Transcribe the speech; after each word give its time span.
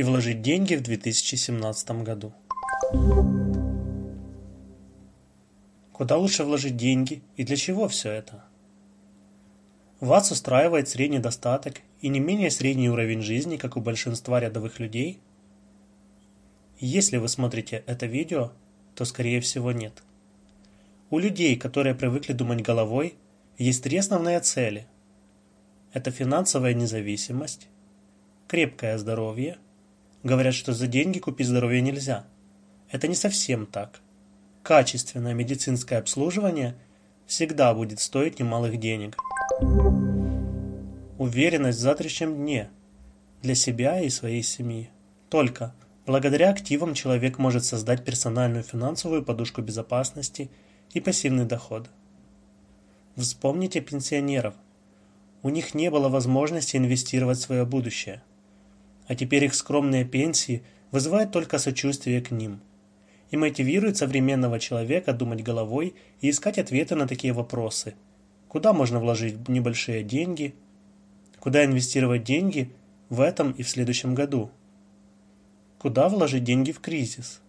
и 0.00 0.02
вложить 0.02 0.40
деньги 0.40 0.76
в 0.76 0.80
2017 0.80 1.90
году? 2.02 2.32
Куда 5.92 6.16
лучше 6.16 6.44
вложить 6.44 6.78
деньги 6.78 7.22
и 7.36 7.44
для 7.44 7.56
чего 7.56 7.86
все 7.86 8.10
это? 8.10 8.42
Вас 10.00 10.30
устраивает 10.30 10.88
средний 10.88 11.18
достаток 11.18 11.82
и 12.00 12.08
не 12.08 12.18
менее 12.18 12.50
средний 12.50 12.88
уровень 12.88 13.20
жизни, 13.20 13.58
как 13.58 13.76
у 13.76 13.82
большинства 13.82 14.40
рядовых 14.40 14.80
людей? 14.80 15.20
Если 16.78 17.18
вы 17.18 17.28
смотрите 17.28 17.84
это 17.86 18.06
видео, 18.06 18.52
то 18.94 19.04
скорее 19.04 19.42
всего 19.42 19.70
нет. 19.70 20.02
У 21.10 21.18
людей, 21.18 21.56
которые 21.56 21.94
привыкли 21.94 22.32
думать 22.32 22.62
головой, 22.62 23.16
есть 23.58 23.84
три 23.84 23.98
основные 23.98 24.40
цели. 24.40 24.86
Это 25.92 26.10
финансовая 26.10 26.72
независимость, 26.72 27.68
крепкое 28.48 28.96
здоровье. 28.96 29.58
Говорят, 30.22 30.52
что 30.54 30.74
за 30.74 30.86
деньги 30.86 31.18
купить 31.18 31.46
здоровье 31.46 31.80
нельзя. 31.80 32.26
Это 32.90 33.08
не 33.08 33.14
совсем 33.14 33.64
так. 33.64 34.00
Качественное 34.62 35.32
медицинское 35.32 35.96
обслуживание 35.96 36.76
всегда 37.26 37.72
будет 37.72 38.00
стоить 38.00 38.38
немалых 38.38 38.78
денег. 38.78 39.16
Уверенность 41.16 41.78
в 41.78 41.82
завтрашнем 41.82 42.34
дне 42.34 42.68
для 43.40 43.54
себя 43.54 44.00
и 44.00 44.10
своей 44.10 44.42
семьи. 44.42 44.90
Только 45.30 45.74
благодаря 46.04 46.50
активам 46.50 46.92
человек 46.92 47.38
может 47.38 47.64
создать 47.64 48.04
персональную 48.04 48.62
финансовую 48.62 49.24
подушку 49.24 49.62
безопасности 49.62 50.50
и 50.92 51.00
пассивный 51.00 51.46
доход. 51.46 51.88
Вспомните 53.16 53.80
пенсионеров. 53.80 54.54
У 55.42 55.48
них 55.48 55.72
не 55.72 55.90
было 55.90 56.10
возможности 56.10 56.76
инвестировать 56.76 57.38
в 57.38 57.42
свое 57.42 57.64
будущее– 57.64 58.22
а 59.10 59.16
теперь 59.16 59.44
их 59.44 59.56
скромные 59.56 60.04
пенсии 60.04 60.62
вызывают 60.92 61.32
только 61.32 61.58
сочувствие 61.58 62.22
к 62.22 62.30
ним 62.30 62.60
и 63.32 63.36
мотивируют 63.36 63.96
современного 63.96 64.60
человека 64.60 65.12
думать 65.12 65.42
головой 65.42 65.96
и 66.20 66.30
искать 66.30 66.58
ответы 66.58 66.94
на 66.94 67.08
такие 67.08 67.32
вопросы. 67.32 67.96
Куда 68.46 68.72
можно 68.72 69.00
вложить 69.00 69.48
небольшие 69.48 70.04
деньги? 70.04 70.54
Куда 71.40 71.64
инвестировать 71.64 72.22
деньги 72.22 72.70
в 73.08 73.20
этом 73.20 73.50
и 73.50 73.64
в 73.64 73.68
следующем 73.68 74.14
году? 74.14 74.52
Куда 75.80 76.08
вложить 76.08 76.44
деньги 76.44 76.70
в 76.70 76.78
кризис? 76.78 77.40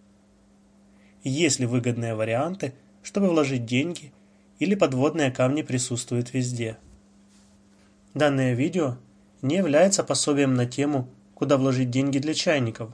Есть 1.22 1.60
ли 1.60 1.66
выгодные 1.66 2.16
варианты, 2.16 2.74
чтобы 3.04 3.28
вложить 3.28 3.66
деньги, 3.66 4.12
или 4.58 4.74
подводные 4.74 5.30
камни 5.30 5.62
присутствуют 5.62 6.34
везде? 6.34 6.76
Данное 8.14 8.54
видео 8.54 8.96
не 9.42 9.58
является 9.58 10.02
пособием 10.02 10.54
на 10.54 10.66
тему 10.66 11.08
куда 11.34 11.56
вложить 11.56 11.90
деньги 11.90 12.18
для 12.18 12.34
чайников. 12.34 12.90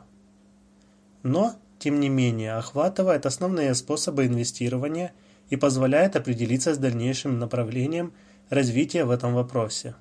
Но, 1.23 1.55
тем 1.79 2.01
не 2.01 2.09
менее, 2.09 2.55
охватывает 2.55 3.27
основные 3.27 3.75
способы 3.75 4.27
инвестирования 4.27 5.13
и 5.51 5.57
позволяет 5.57 6.17
определиться 6.17 6.75
с 6.75 6.79
дальнейшим 6.79 7.39
направлением 7.39 8.13
развития 8.51 9.05
в 9.05 9.11
этом 9.11 9.35
вопросе. 9.35 9.95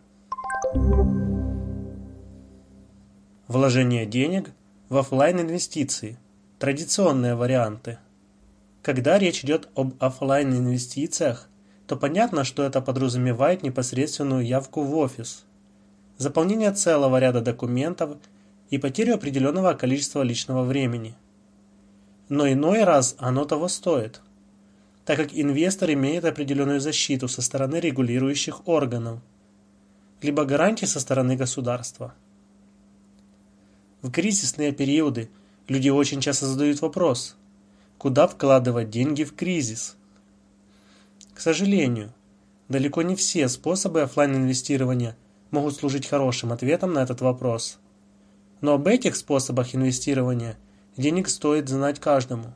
Вложение 3.48 4.06
денег 4.06 4.52
в 4.90 4.98
офлайн 4.98 5.42
инвестиции. 5.42 6.18
Традиционные 6.60 7.36
варианты. 7.36 7.98
Когда 8.82 9.18
речь 9.18 9.44
идет 9.44 9.70
об 9.76 9.94
офлайн 10.00 10.54
инвестициях, 10.54 11.50
то 11.88 11.96
понятно, 11.96 12.44
что 12.44 12.64
это 12.64 12.82
подразумевает 12.82 13.64
непосредственную 13.64 14.46
явку 14.46 14.82
в 14.84 14.96
офис, 14.96 15.46
заполнение 16.18 16.72
целого 16.72 17.20
ряда 17.20 17.42
документов 17.42 18.18
и 18.70 18.78
потерю 18.78 19.16
определенного 19.16 19.74
количества 19.74 20.24
личного 20.24 20.64
времени. 20.64 21.16
Но 22.30 22.52
иной 22.52 22.84
раз 22.84 23.16
оно 23.20 23.46
того 23.46 23.68
стоит, 23.68 24.22
так 25.06 25.18
как 25.18 25.30
инвестор 25.34 25.92
имеет 25.94 26.26
определенную 26.26 26.82
защиту 26.82 27.28
со 27.28 27.42
стороны 27.42 27.78
регулирующих 27.78 28.68
органов, 28.68 29.20
либо 30.22 30.46
гарантии 30.46 30.86
со 30.86 31.00
стороны 31.00 31.36
государства. 31.36 32.14
В 34.02 34.12
кризисные 34.12 34.74
периоды 34.74 35.30
люди 35.68 35.90
очень 35.90 36.22
часто 36.22 36.48
задают 36.48 36.82
вопрос, 36.82 37.36
куда 37.98 38.28
вкладывать 38.28 38.90
деньги 38.90 39.24
в 39.24 39.34
кризис. 39.34 39.96
К 41.34 41.40
сожалению, 41.40 42.14
далеко 42.68 43.04
не 43.04 43.16
все 43.16 43.48
способы 43.48 44.02
офлайн 44.02 44.36
инвестирования 44.36 45.16
могут 45.52 45.76
служить 45.76 46.08
хорошим 46.08 46.52
ответом 46.52 46.94
на 46.94 47.00
этот 47.00 47.22
вопрос– 47.22 47.80
но 48.62 48.74
об 48.74 48.88
этих 48.88 49.16
способах 49.16 49.76
инвестирования 49.76 50.58
денег 50.96 51.30
стоит 51.30 51.70
знать 51.70 52.00
каждому. 52.00 52.54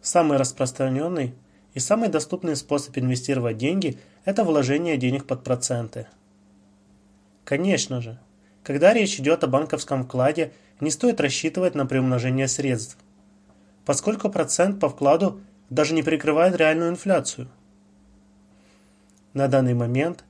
Самый 0.00 0.36
распространенный 0.36 1.34
и 1.74 1.78
самый 1.78 2.08
доступный 2.08 2.56
способ 2.56 2.96
инвестировать 2.98 3.56
деньги– 3.56 3.98
это 4.24 4.44
вложение 4.44 4.96
денег 4.96 5.26
под 5.26 5.42
проценты. 5.42 6.06
Конечно 7.44 8.00
же, 8.00 8.18
когда 8.62 8.92
речь 8.92 9.18
идет 9.18 9.42
о 9.42 9.46
банковском 9.46 10.04
вкладе, 10.04 10.52
не 10.80 10.90
стоит 10.90 11.20
рассчитывать 11.20 11.74
на 11.74 11.86
приумножение 11.86 12.48
средств, 12.48 12.98
поскольку 13.84 14.28
процент 14.28 14.80
по 14.80 14.88
вкладу 14.88 15.40
даже 15.70 15.94
не 15.94 16.02
прикрывает 16.02 16.56
реальную 16.56 16.90
инфляцию. 16.90 17.48
На 19.32 19.48
данный 19.48 19.74
момент 19.74 20.24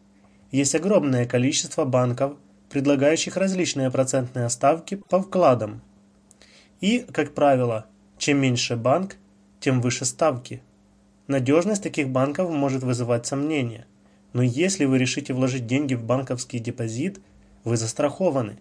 есть 0.53 0.77
огромное 0.77 1.27
количество 1.27 1.85
банков– 1.85 2.37
предлагающих 2.73 3.37
различные 3.37 3.91
процентные 3.91 4.49
ставки 4.49 4.95
по 4.95 5.21
вкладам. 5.21 5.83
И, 6.81 7.01
как 7.01 7.35
правило, 7.35 7.85
чем 8.17 8.39
меньше 8.41 8.77
банк, 8.77 9.17
тем 9.61 9.83
выше 9.83 10.07
ставки. 10.07 10.63
Надежность 11.27 11.83
таких 11.83 12.09
банков 12.09 12.51
может 12.51 12.83
вызывать 12.83 13.27
сомнения, 13.27 13.87
но 14.33 14.43
если 14.43 14.87
вы 14.87 14.97
решите 14.99 15.35
вложить 15.35 15.67
деньги 15.67 15.95
в 15.95 16.03
банковский 16.03 16.59
депозит, 16.59 17.21
вы 17.63 17.77
застрахованы. 17.77 18.59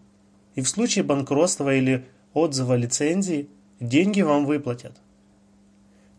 И 0.55 0.61
в 0.61 0.67
случае 0.67 1.05
банкротства 1.05 1.73
или 1.73 2.05
отзыва 2.33 2.75
лицензии 2.75 3.49
деньги 3.79 4.21
вам 4.21 4.45
выплатят. 4.45 4.97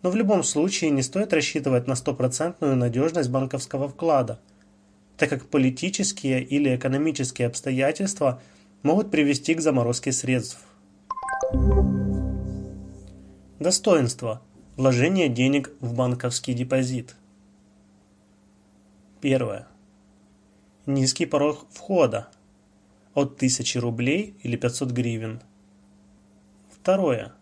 Но 0.00 0.10
в 0.10 0.16
любом 0.16 0.42
случае 0.42 0.90
не 0.90 1.02
стоит 1.02 1.34
рассчитывать 1.34 1.86
на 1.86 1.94
стопроцентную 1.94 2.74
надежность 2.74 3.28
банковского 3.28 3.86
вклада– 3.86 4.40
так 5.22 5.30
как 5.30 5.46
политические 5.46 6.42
или 6.42 6.74
экономические 6.74 7.46
обстоятельства 7.46 8.42
могут 8.82 9.12
привести 9.12 9.54
к 9.54 9.60
заморозке 9.60 10.10
средств. 10.10 10.58
Достоинство. 13.60 14.42
Вложение 14.76 15.28
денег 15.28 15.70
в 15.78 15.94
банковский 15.94 16.54
депозит. 16.54 17.14
Первое. 19.20 19.68
Низкий 20.86 21.26
порог 21.26 21.68
входа. 21.70 22.28
От 23.14 23.36
1000 23.36 23.78
рублей 23.78 24.34
или 24.42 24.56
500 24.56 24.90
гривен. 24.90 25.40
Второе. 26.72 27.32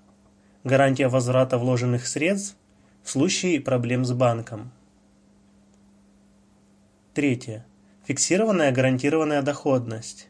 Гарантия 0.64 1.08
возврата 1.08 1.56
вложенных 1.56 2.06
средств 2.06 2.58
в 3.02 3.08
случае 3.08 3.58
проблем 3.58 4.04
с 4.04 4.12
банком. 4.12 4.70
Третье. 7.14 7.64
Фиксированная 8.10 8.72
гарантированная 8.72 9.40
доходность. 9.40 10.28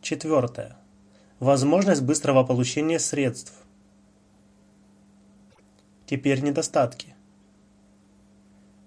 Четвертое. 0.00 0.78
Возможность 1.38 2.00
быстрого 2.00 2.44
получения 2.44 2.98
средств. 2.98 3.52
Теперь 6.06 6.40
недостатки. 6.40 7.14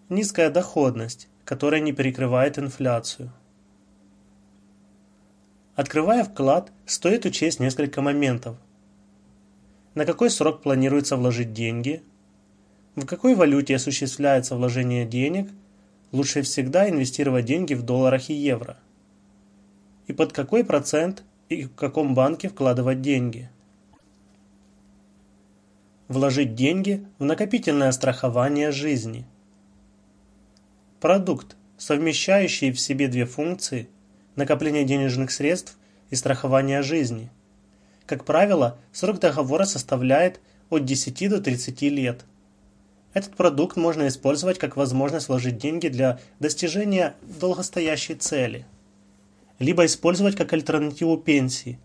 Низкая 0.10 0.50
доходность, 0.50 1.30
которая 1.46 1.80
не 1.80 1.92
перекрывает 1.92 2.58
инфляцию. 2.58 3.32
Открывая 5.76 6.24
вклад, 6.24 6.72
стоит 6.88 7.26
учесть 7.26 7.60
несколько 7.60 8.02
моментов. 8.02 8.58
На 9.94 10.08
какой 10.08 10.32
срок 10.32 10.64
планируется 10.64 11.16
вложить 11.18 11.54
деньги? 11.54 12.02
В 12.96 13.06
какой 13.06 13.36
валюте 13.36 13.76
осуществляется 13.76 14.56
вложение 14.56 15.06
денег? 15.06 15.52
Лучше 16.12 16.42
всегда 16.42 16.90
инвестировать 16.90 17.46
деньги 17.46 17.74
в 17.74 17.84
долларах 17.84 18.30
и 18.30 18.34
евро. 18.34 18.78
И 20.08 20.14
под 20.14 20.34
какой 20.34 20.64
процент 20.64 21.24
и 21.50 21.64
в 21.64 21.76
каком 21.76 22.16
банке 22.16 22.50
вкладывать 22.50 23.02
деньги? 23.02 23.50
Вложить 26.08 26.56
деньги 26.56 27.06
в 27.20 27.26
накопительное 27.26 27.92
страхование 27.92 28.72
жизни– 28.72 29.26
Продукт, 31.00 31.56
совмещающий 31.78 32.72
в 32.72 32.80
себе 32.80 33.08
две 33.08 33.26
функции– 33.26 33.88
накопление 34.36 34.84
денежных 34.84 35.30
средств 35.30 35.78
и 36.10 36.16
страхование 36.16 36.82
жизни. 36.82 37.30
Как 38.08 38.26
правило, 38.26 38.80
срок 38.92 39.20
договора 39.20 39.66
составляет 39.66 40.40
от 40.72 40.86
10 40.86 41.30
до 41.30 41.40
30 41.40 41.82
лет. 41.84 42.26
Этот 43.18 43.36
продукт 43.36 43.78
можно 43.78 44.08
использовать 44.08 44.60
как 44.60 44.78
возможность 44.78 45.28
вложить 45.28 45.58
деньги 45.58 45.88
для 45.88 46.20
достижения 46.40 47.16
долгостоящей 47.22 48.14
цели, 48.14 48.68
либо 49.58 49.88
использовать 49.88 50.36
как 50.36 50.54
альтернативу 50.54 51.18
пенсии, 51.18 51.80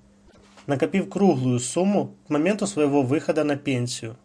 накопив 0.67 1.08
круглую 1.08 1.58
сумму 1.58 2.14
к 2.26 2.31
моменту 2.31 2.67
своего 2.67 3.00
выхода 3.00 3.44
на 3.44 3.56
пенсию. 3.56 4.19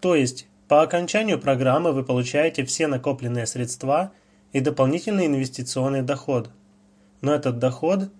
То 0.00 0.16
есть, 0.16 0.48
по 0.66 0.82
окончанию 0.82 1.38
программы 1.38 1.92
вы 1.92 2.02
получаете 2.02 2.64
все 2.64 2.88
накопленные 2.88 3.46
средства– 3.46 4.10
и 4.52 4.60
дополнительный 4.60 5.26
инвестиционный 5.26 6.02
доход. 6.02 6.50
Но 7.20 7.34
этот 7.34 7.58
доход, 7.58 8.10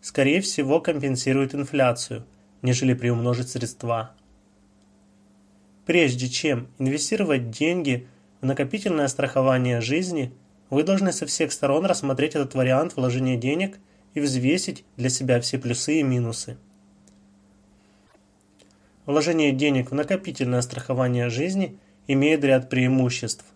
скорее 0.00 0.40
всего, 0.40 0.80
компенсирует 0.80 1.54
инфляцию, 1.54 2.24
нежели 2.62 2.94
приумножить 2.94 3.48
средства. 3.48 4.12
Прежде 5.88 6.28
чем 6.28 6.68
инвестировать 6.78 7.50
деньги 7.50 8.06
в 8.42 8.44
накопительное 8.44 9.08
страхование 9.08 9.80
жизни, 9.80 10.34
вы 10.68 10.82
должны 10.82 11.12
со 11.12 11.24
всех 11.24 11.50
сторон 11.50 11.86
рассмотреть 11.86 12.34
этот 12.34 12.54
вариант 12.54 12.94
вложения 12.94 13.38
денег 13.38 13.78
и 14.12 14.20
взвесить 14.20 14.84
для 14.98 15.08
себя 15.08 15.40
все 15.40 15.58
плюсы 15.58 16.00
и 16.00 16.02
минусы. 16.02 16.58
Вложение 19.06 19.52
денег 19.52 19.90
в 19.90 19.94
накопительное 19.94 20.60
страхование 20.60 21.30
жизни 21.30 21.78
имеет 22.06 22.44
ряд 22.44 22.68
преимуществ– 22.68 23.46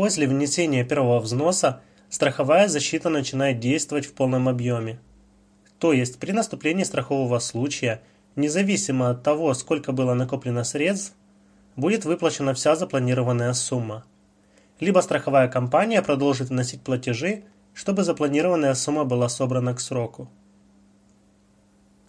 После 0.00 0.26
внесения 0.26 0.82
первого 0.82 1.20
взноса 1.20 1.82
страховая 2.08 2.68
защита 2.68 3.10
начинает 3.10 3.60
действовать 3.60 4.06
в 4.06 4.14
полном 4.14 4.48
объеме. 4.48 4.98
То 5.78 5.92
есть 5.92 6.18
при 6.18 6.32
наступлении 6.32 6.84
страхового 6.84 7.38
случая, 7.38 8.00
независимо 8.40 9.10
от 9.10 9.22
того, 9.22 9.54
сколько 9.54 9.92
было 9.92 10.14
накоплено 10.14 10.64
средств, 10.64 11.14
будет 11.76 12.04
выплачена 12.04 12.54
вся 12.54 12.76
запланированная 12.76 13.52
сумма. 13.52 14.04
Либо 14.80 15.00
страховая 15.00 15.48
компания 15.48 16.02
продолжит 16.02 16.48
вносить 16.48 16.82
платежи, 16.82 17.44
чтобы 17.74 18.02
запланированная 18.02 18.74
сумма 18.74 19.04
была 19.04 19.28
собрана 19.28 19.74
к 19.74 19.80
сроку. 19.80 20.30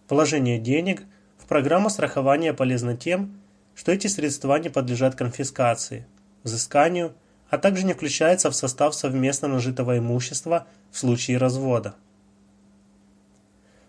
Вложение 0.09 0.59
денег 0.59 1.03
в 1.37 1.45
программу 1.45 1.89
страхования 1.89 2.53
полезно 2.53 2.97
тем, 2.97 3.39
что 3.75 3.91
эти 3.91 4.07
средства 4.07 4.57
не 4.57 4.69
подлежат 4.69 5.15
конфискации, 5.15 6.05
взысканию 6.43 7.13
а 7.51 7.57
также 7.57 7.85
не 7.85 7.93
включается 7.93 8.49
в 8.49 8.55
состав 8.55 8.95
совместно 8.95 9.49
нажитого 9.49 9.97
имущества 9.97 10.65
в 10.89 10.97
случае 10.97 11.37
развода. 11.37 11.95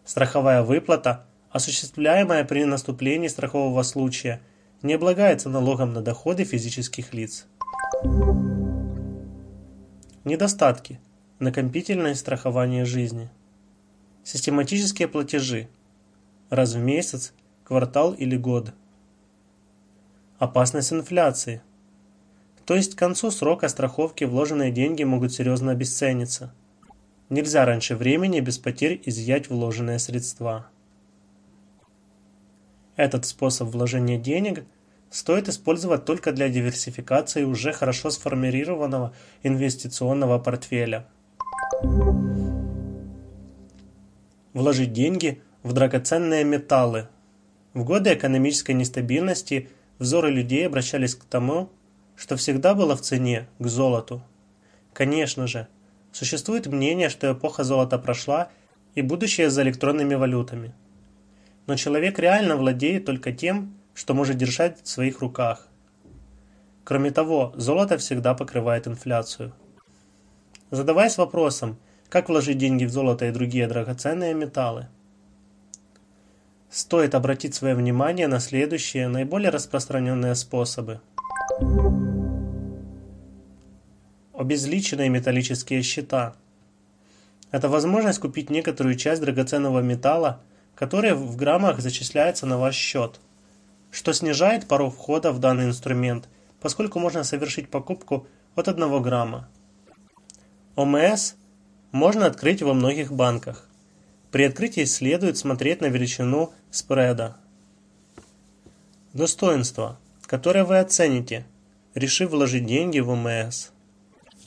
Страховая 0.04 0.64
выплата, 0.64 1.24
осуществляемая 1.52 2.44
при 2.44 2.64
наступлении 2.64 3.28
страхового 3.28 3.82
случая, 3.82 4.40
не 4.82 4.94
облагается 4.94 5.48
налогом 5.48 5.92
на 5.92 6.02
доходы 6.02 6.44
физических 6.44 7.14
лиц. 7.14 7.46
Недостатки. 10.24 11.00
Накопительное 11.38 12.14
страхование 12.14 12.84
жизни. 12.84 13.30
Систематические 14.24 15.08
платежи. 15.08 15.68
Раз 16.50 16.74
в 16.74 16.78
месяц, 16.78 17.32
квартал 17.64 18.12
или 18.12 18.36
год. 18.36 18.72
Опасность 20.38 20.92
инфляции– 20.92 21.62
то 22.64 22.74
есть 22.76 22.94
к 22.94 22.98
концу 22.98 23.30
срока 23.30 23.68
страховки 23.68 24.24
вложенные 24.24 24.70
деньги 24.70 25.02
могут 25.02 25.32
серьезно 25.32 25.72
обесцениться. 25.72 26.54
Нельзя 27.28 27.64
раньше 27.64 27.96
времени 27.96 28.40
без 28.40 28.58
потерь 28.58 29.00
изъять 29.04 29.48
вложенные 29.48 29.98
средства. 29.98 30.66
Этот 32.96 33.24
способ 33.24 33.68
вложения 33.68 34.18
денег 34.18 34.64
стоит 35.10 35.48
использовать 35.48 36.04
только 36.04 36.32
для 36.32 36.48
диверсификации 36.48 37.44
уже 37.44 37.72
хорошо 37.72 38.10
сформированного 38.10 39.14
инвестиционного 39.42 40.38
портфеля. 40.38 41.06
Вложить 44.52 44.92
деньги 44.92 45.42
в 45.62 45.72
драгоценные 45.72 46.44
металлы. 46.44 47.08
В 47.72 47.84
годы 47.84 48.12
экономической 48.12 48.72
нестабильности 48.72 49.70
взоры 49.98 50.30
людей 50.30 50.66
обращались 50.66 51.14
к 51.14 51.24
тому, 51.24 51.70
что 52.16 52.36
всегда 52.36 52.74
было 52.74 52.94
в 52.94 53.00
цене, 53.00 53.48
к 53.58 53.66
золоту. 53.66 54.22
Конечно 54.92 55.46
же, 55.46 55.68
существует 56.12 56.66
мнение, 56.66 57.08
что 57.08 57.32
эпоха 57.32 57.64
золота 57.64 57.98
прошла 57.98 58.50
и 58.94 59.00
будущее 59.00 59.48
за 59.48 59.62
электронными 59.62 60.14
валютами. 60.14 60.74
Но 61.66 61.76
человек 61.76 62.18
реально 62.18 62.56
владеет 62.56 63.04
только 63.04 63.32
тем, 63.32 63.74
что 63.94 64.14
может 64.14 64.36
держать 64.36 64.82
в 64.82 64.88
своих 64.88 65.20
руках. 65.20 65.68
Кроме 66.84 67.10
того, 67.10 67.52
золото 67.56 67.98
всегда 67.98 68.34
покрывает 68.34 68.88
инфляцию. 68.88 69.52
Задаваясь 70.70 71.18
вопросом, 71.18 71.78
как 72.08 72.28
вложить 72.28 72.58
деньги 72.58 72.84
в 72.84 72.90
золото 72.90 73.26
и 73.26 73.30
другие 73.30 73.68
драгоценные 73.68 74.34
металлы, 74.34 74.88
стоит 76.70 77.14
обратить 77.14 77.54
свое 77.54 77.74
внимание 77.74 78.26
на 78.26 78.40
следующие 78.40 79.08
наиболее 79.08 79.50
распространенные 79.50 80.34
способы– 80.34 81.00
Обезличенные 84.42 85.08
металлические 85.08 85.82
счета. 85.82 86.34
Это 87.50 87.68
возможность 87.68 88.18
купить 88.18 88.50
некоторую 88.50 88.96
часть 88.96 89.20
драгоценного 89.20 89.80
металла, 89.80 90.40
который 90.82 91.14
в 91.14 91.36
граммах 91.36 91.78
зачисляется 91.78 92.44
на 92.44 92.58
ваш 92.58 92.74
счет, 92.74 93.20
что 93.92 94.12
снижает 94.12 94.66
порог 94.66 94.92
входа 94.92 95.30
в 95.30 95.38
данный 95.38 95.66
инструмент, 95.66 96.28
поскольку 96.60 96.98
можно 96.98 97.22
совершить 97.22 97.70
покупку 97.70 98.26
от 98.56 98.66
1 98.66 99.00
грамма. 99.00 99.48
ОМС 100.74 101.34
можно 101.92 102.26
открыть 102.26 102.62
во 102.62 102.74
многих 102.74 103.12
банках. 103.12 103.68
При 104.32 104.42
открытии 104.42 104.82
следует 104.82 105.38
смотреть 105.38 105.80
на 105.82 105.86
величину 105.86 106.52
спреда. 106.72 107.36
Достоинство 109.12 110.00
которое 110.26 110.64
вы 110.64 110.80
оцените, 110.80 111.46
решив 111.94 112.30
вложить 112.30 112.66
деньги 112.66 112.98
в 112.98 113.10
ОМС. 113.10 113.68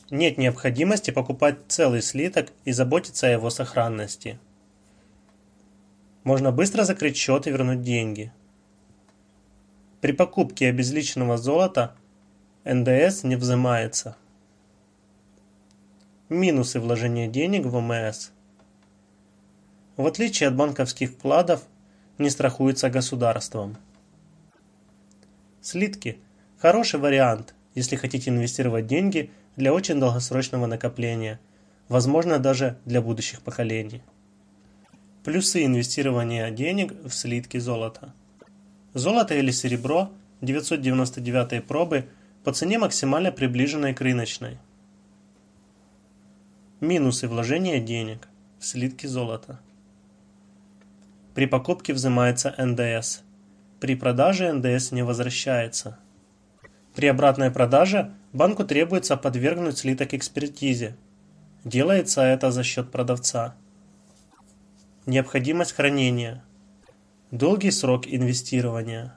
Нет 0.10 0.38
необходимости 0.38 1.12
покупать 1.12 1.60
целый 1.70 2.02
слиток 2.02 2.50
и 2.66 2.74
заботиться 2.74 3.28
о 3.28 3.32
его 3.32 3.50
сохранности. 3.50 4.38
Можно 6.26 6.52
быстро 6.52 6.84
закрыть 6.86 7.16
счет 7.18 7.46
и 7.46 7.52
вернуть 7.52 7.84
деньги. 7.84 8.34
При 10.02 10.12
покупке 10.12 10.70
обезличенного 10.70 11.38
золота 11.38 11.96
НДС 12.64 13.24
не 13.24 13.36
взимается. 13.36 14.18
Минусы 16.28 16.80
вложения 16.80 17.28
денег 17.28 17.68
в 17.68 17.76
ОМС. 17.76 18.32
В 19.98 20.08
отличие 20.08 20.50
от 20.50 20.56
банковских 20.56 21.12
вкладов, 21.12 21.62
не 22.18 22.32
страхуется 22.32 22.90
государством. 22.90 23.78
Слитки– 25.62 26.18
хороший 26.58 27.00
вариант, 27.00 27.54
если 27.76 27.98
хотите 27.98 28.32
инвестировать 28.32 28.88
деньги 28.88 29.30
для 29.58 29.72
очень 29.74 30.00
долгосрочного 30.00 30.66
накопления, 30.66 31.40
возможно 31.88 32.40
даже 32.40 32.80
для 32.84 33.04
будущих 33.04 33.44
поколений. 33.44 34.02
Плюсы 35.26 35.66
инвестирования 35.66 36.52
денег 36.52 36.94
в 37.04 37.10
слитки 37.10 37.58
золота. 37.58 38.14
Золото 38.94 39.34
или 39.34 39.50
серебро 39.50 40.12
999 40.42 41.66
пробы 41.66 42.06
по 42.44 42.54
цене 42.54 42.78
максимально 42.78 43.32
приближенной 43.32 43.96
к 43.96 44.02
рыночной. 44.02 44.60
Минусы 46.80 47.28
вложения 47.28 47.80
денег 47.80 48.28
в 48.60 48.66
слитки 48.68 49.08
золота. 49.08 49.60
При 51.34 51.48
покупке 51.48 51.94
взимается 51.94 52.54
НДС. 52.60 53.22
При 53.80 53.96
продаже 53.96 54.54
НДС 54.54 54.92
не 54.92 55.04
возвращается. 55.04 55.98
При 56.94 57.08
обратной 57.08 57.50
продаже 57.50 58.12
банку 58.32 58.64
требуется 58.64 59.18
подвергнуть 59.18 59.80
слиток 59.80 60.14
экспертизе. 60.14 60.96
Делается 61.64 62.22
это 62.22 62.52
за 62.52 62.62
счет 62.62 62.92
продавца. 62.92 63.56
Необходимость 65.08 65.74
хранения. 65.74 66.44
Долгий 67.30 67.70
срок 67.70 68.08
инвестирования. 68.08 69.16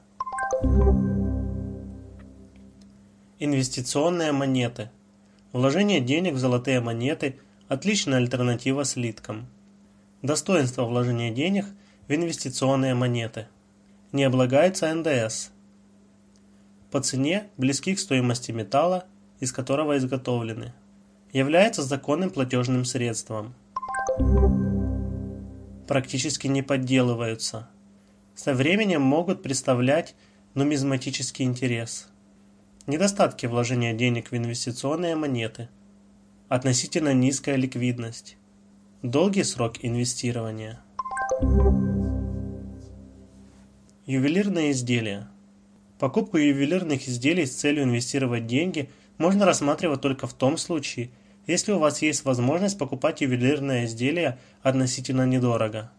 Инвестиционные 3.38 4.32
монеты. 4.32 4.90
Вложение 5.54 6.00
денег 6.00 6.34
в 6.34 6.38
золотые 6.38 6.80
монеты– 6.80 7.38
отличная 7.68 8.18
альтернатива 8.18 8.84
слиткам. 8.84 9.46
Достоинство 10.20 10.84
вложения 10.84 11.30
денег 11.30 11.64
в 12.06 12.12
инвестиционные 12.12 12.92
монеты. 12.94 13.46
Не 14.12 14.24
облагается 14.24 14.94
НДС. 14.94 15.52
По 16.90 17.00
цене 17.00 17.48
близки 17.56 17.94
к 17.94 17.98
стоимости 17.98 18.52
металла, 18.52 19.06
из 19.40 19.52
которого 19.52 19.96
изготовлены. 19.96 20.74
Является 21.32 21.82
законным 21.82 22.28
платежным 22.28 22.84
средством. 22.84 23.54
Практически 25.88 26.46
не 26.48 26.60
подделываются. 26.60 27.70
Со 28.34 28.52
временем 28.52 29.00
могут 29.00 29.42
представлять 29.42 30.14
нумизматический 30.52 31.46
интерес. 31.46 32.08
Недостатки 32.86 33.46
вложения 33.46 33.94
денег 33.94 34.30
в 34.30 34.36
инвестиционные 34.36 35.16
монеты. 35.16 35.70
Относительно 36.50 37.14
низкая 37.14 37.56
ликвидность. 37.56 38.36
Долгий 39.02 39.44
срок 39.44 39.76
инвестирования. 39.80 40.78
Ювелирные 44.04 44.72
изделия. 44.72 45.26
Покупку 45.98 46.36
ювелирных 46.36 47.08
изделий 47.08 47.46
с 47.46 47.56
целью 47.56 47.84
инвестировать 47.84 48.46
деньги 48.46 48.90
можно 49.16 49.46
рассматривать 49.46 50.02
только 50.02 50.26
в 50.26 50.34
том 50.34 50.58
случае, 50.58 51.10
если 51.48 51.72
у 51.72 51.80
вас 51.80 52.00
есть 52.00 52.24
возможность 52.24 52.78
покупать 52.78 53.20
ювелирные 53.20 53.86
изделия 53.86 54.38
относительно 54.62 55.26
недорого. 55.26 55.90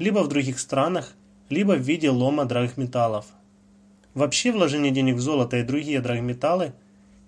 Либо 0.00 0.24
в 0.24 0.28
других 0.28 0.58
странах, 0.58 1.14
либо 1.48 1.72
в 1.72 1.80
виде 1.80 2.10
лома 2.10 2.44
драгметаллов– 2.44 3.26
Вообще 4.18 4.50
вложение 4.50 4.90
денег 4.90 5.14
в 5.14 5.20
золото 5.20 5.58
и 5.58 5.62
другие 5.62 6.00
драгметаллы 6.00 6.72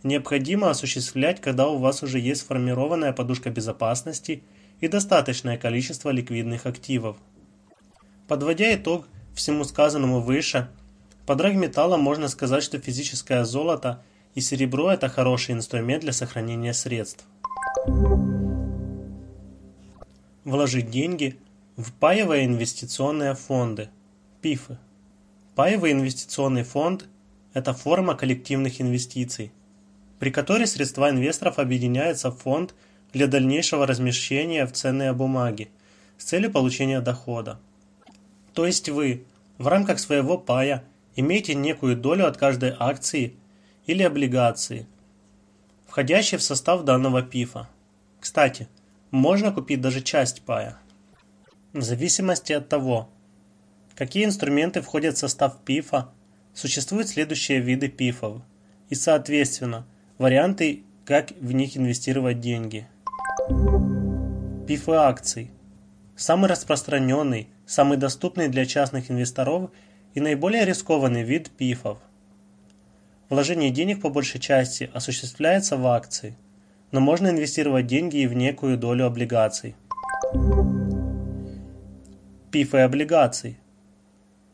необходимо 0.03 0.71
осуществлять, 0.71 1.41
когда 1.41 1.69
у 1.69 1.79
вас 1.79 2.03
уже 2.03 2.19
есть 2.19 2.41
сформированная 2.41 3.13
подушка 3.13 3.51
безопасности 3.51 4.43
и 4.81 4.89
достаточное 4.89 5.57
количество 5.57 6.11
ликвидных 6.11 6.67
активов. 6.67 7.17
Подводя 8.27 8.75
итог 8.75 9.07
всему 9.37 9.63
сказанному 9.63 10.21
выше, 10.21 10.69
по 11.27 11.37
драгметаллам 11.37 12.01
можно 12.01 12.27
сказать, 12.27 12.65
что 12.65 12.81
физическое 12.81 13.45
золото 13.45 14.03
и 14.35 14.41
серебро– 14.41 14.91
это 14.93 15.09
хороший 15.09 15.55
инструмент 15.55 16.03
для 16.03 16.13
сохранения 16.13 16.75
средств. 16.75 17.25
Вложить 20.45 20.91
деньги 20.91 21.39
в 21.77 21.93
паевые 21.93 22.47
инвестиционные 22.47 23.35
фонды– 23.35 23.89
ПИФы– 24.41 24.79
Паевый 25.61 25.93
инвестиционный 25.93 26.63
фонд– 26.63 27.07
это 27.53 27.75
форма 27.75 28.15
коллективных 28.15 28.81
инвестиций, 28.81 29.53
при 30.19 30.31
которой 30.31 30.67
средства 30.67 31.11
инвесторов 31.11 31.59
объединяются 31.59 32.31
в 32.31 32.39
фонд 32.39 32.75
для 33.13 33.27
дальнейшего 33.27 33.87
размещения 33.87 34.65
в 34.65 34.73
ценные 34.73 35.13
бумаги 35.13 35.69
с 36.17 36.25
целью 36.25 36.51
получения 36.51 37.03
дохода. 37.03 37.59
То 38.55 38.65
есть 38.65 38.89
вы 38.89 39.25
в 39.59 39.67
рамках 39.67 39.99
своего 39.99 40.39
пая 40.39 40.83
имеете 41.15 41.55
некую 41.55 41.95
долю 41.95 42.27
от 42.27 42.39
каждой 42.39 42.75
акции 42.79 43.35
или 43.87 44.03
облигации, 44.03 44.87
входящей 45.91 46.39
в 46.39 46.43
состав 46.43 46.85
данного 46.85 47.23
ПИФа. 47.23 47.69
Кстати, 48.21 48.69
можно 49.11 49.53
купить 49.53 49.83
даже 49.83 50.01
часть 50.01 50.43
пая. 50.43 50.79
В 51.75 51.83
зависимости 51.83 52.55
от 52.55 52.69
того, 52.71 53.11
Какие 54.01 54.25
инструменты 54.25 54.81
входят 54.81 55.17
в 55.17 55.19
состав 55.19 55.59
ПИФа? 55.63 56.09
Существуют 56.55 57.09
следующие 57.09 57.61
виды 57.61 57.89
ПИФов 57.91 58.41
и, 58.89 58.95
соответственно, 58.95 59.87
варианты, 60.17 60.85
как 61.05 61.33
в 61.39 61.53
них 61.53 61.77
инвестировать 61.77 62.41
деньги. 62.41 62.89
ПИФы 64.67 64.93
акций. 64.93 65.51
Самый 66.17 66.49
распространенный, 66.49 67.51
самый 67.67 67.99
доступный 67.99 68.49
для 68.49 68.65
частных 68.65 69.11
инвесторов 69.11 69.71
и 70.15 70.21
наиболее 70.21 70.65
рискованный 70.65 71.23
вид 71.23 71.51
ПИФов. 71.51 71.99
Вложение 73.31 73.71
денег 73.71 74.03
по 74.03 74.11
большей 74.11 74.41
части 74.41 74.91
осуществляется 74.93 75.79
в 75.79 75.87
акции, 75.87 76.37
но 76.93 77.01
можно 77.01 77.29
инвестировать 77.29 77.87
деньги 77.87 78.19
и 78.19 78.27
в 78.27 78.35
некую 78.35 78.77
долю 78.77 79.07
облигаций. 79.07 79.75
ПИФы 82.51 82.79
облигаций– 82.79 83.59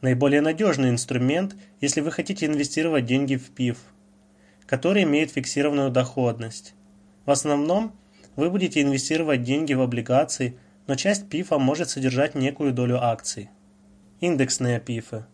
Наиболее 0.02 0.42
надежный 0.42 0.90
инструмент, 0.90 1.56
если 1.80 2.00
вы 2.00 2.12
хотите 2.12 2.46
инвестировать 2.46 3.06
деньги 3.06 3.34
в 3.34 3.50
ПИФ, 3.50 3.78
который 4.66 5.04
имеет 5.04 5.32
фиксированную 5.32 5.90
доходность. 5.90 6.74
В 7.24 7.30
основном 7.30 7.92
вы 8.36 8.50
будете 8.50 8.82
инвестировать 8.82 9.42
деньги 9.42 9.72
в 9.72 9.80
облигации, 9.80 10.58
но 10.86 10.96
часть 10.96 11.28
ПИФа 11.28 11.58
может 11.58 11.88
содержать 11.88 12.34
некую 12.34 12.72
долю 12.72 13.02
акций. 13.02 13.48
Индексные 14.20 14.80
ПИФы. 14.80 15.24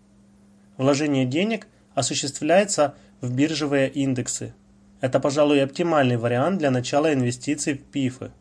Вложение 0.77 1.27
денег 1.27 1.67
осуществляется 1.95 2.95
в 3.23 3.33
биржевые 3.33 3.88
индексы. 3.88 4.52
Это, 5.00 5.19
пожалуй, 5.19 5.62
оптимальный 5.62 6.19
вариант 6.19 6.59
для 6.59 6.71
начала 6.71 7.14
инвестиций 7.14 7.73
в 7.75 7.83
ПИФы 7.85 8.33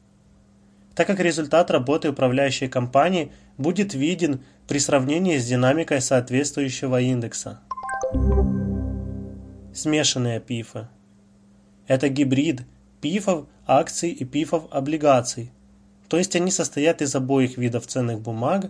так 0.96 1.08
как 1.08 1.20
результат 1.20 1.72
работы 1.72 2.10
управляющей 2.10 2.68
компании 2.68 3.32
будет 3.58 3.94
виден 3.94 4.42
при 4.68 4.80
сравнении 4.80 5.38
с 5.38 5.48
динамикой 5.48 6.02
соответствующего 6.02 7.02
индекса. 7.02 7.60
Смешанные 9.74 10.40
пифы. 10.40 10.88
Это 11.88 12.10
гибрид 12.10 12.64
пифов, 13.00 13.48
акций 13.66 14.12
и 14.12 14.26
пифов 14.26 14.66
облигаций. 14.72 15.52
То 16.08 16.18
есть 16.18 16.36
они 16.36 16.52
состоят 16.52 17.02
из 17.02 17.16
обоих 17.16 17.58
видов 17.58 17.88
ценных 17.88 18.20
бумаг. 18.22 18.70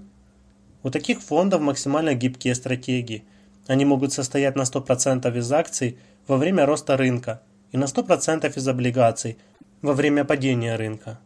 У 0.84 0.90
таких 0.90 1.22
фондов 1.22 1.62
максимально 1.62 2.14
гибкие 2.14 2.54
стратегии. 2.56 3.24
Они 3.68 3.86
могут 3.86 4.14
состоять 4.14 4.56
на 4.56 4.64
100% 4.64 5.38
из 5.38 5.52
акций 5.52 5.98
во 6.28 6.38
время 6.38 6.66
роста 6.66 6.98
рынка 6.98 7.42
и 7.72 7.78
на 7.78 7.86
100% 7.86 8.58
из 8.58 8.68
облигаций 8.68 9.38
во 9.82 9.94
время 9.94 10.26
падения 10.26 10.76
рынка 10.76 11.20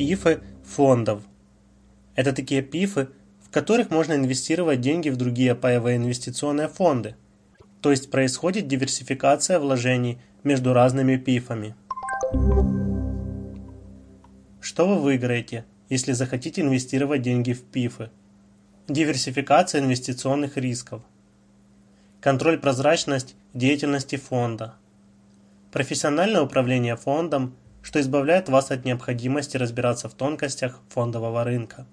пифы 0.00 0.40
фондов. 0.64 1.22
Это 2.14 2.32
такие 2.32 2.62
пифы, 2.62 3.08
в 3.38 3.50
которых 3.50 3.90
можно 3.90 4.14
инвестировать 4.14 4.80
деньги 4.80 5.10
в 5.10 5.16
другие 5.18 5.54
паевые 5.54 5.98
инвестиционные 5.98 6.68
фонды. 6.68 7.16
То 7.82 7.90
есть 7.90 8.10
происходит 8.10 8.66
диверсификация 8.66 9.58
вложений 9.58 10.18
между 10.42 10.72
разными 10.72 11.16
пифами. 11.16 11.74
Что 14.62 14.88
вы 14.88 14.98
выиграете, 15.02 15.66
если 15.90 16.12
захотите 16.12 16.62
инвестировать 16.62 17.20
деньги 17.20 17.52
в 17.52 17.62
пифы? 17.62 18.08
Диверсификация 18.88 19.80
инвестиционных 19.80 20.56
рисков. 20.56 21.02
Контроль 22.20 22.58
прозрачность 22.58 23.36
деятельности 23.54 24.16
фонда. 24.16 24.74
Профессиональное 25.70 26.42
управление 26.42 26.96
фондом 26.96 27.54
что 27.82 28.00
избавляет 28.00 28.48
вас 28.48 28.70
от 28.70 28.84
необходимости 28.84 29.56
разбираться 29.56 30.08
в 30.08 30.14
тонкостях 30.14 30.80
фондового 30.88 31.44
рынка. 31.44 31.86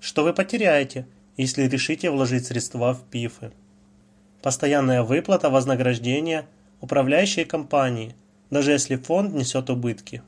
Что 0.00 0.22
вы 0.22 0.32
потеряете, 0.32 1.06
если 1.36 1.64
решите 1.64 2.10
вложить 2.10 2.46
средства 2.46 2.94
в 2.94 3.02
ПИФы? 3.04 3.52
Постоянная 4.42 5.02
выплата 5.02 5.50
вознаграждения 5.50 6.46
управляющей 6.80 7.44
компании, 7.44 8.14
даже 8.50 8.72
если 8.72 8.96
фонд 8.96 9.34
несет 9.34 9.70
убытки. 9.70 10.22